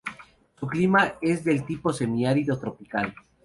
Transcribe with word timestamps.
Su 0.59 0.65
clima 0.65 1.13
es 1.21 1.43
del 1.43 1.63
tipo 1.63 1.93
semi-árido 1.93 2.57
tropical. 2.59 3.13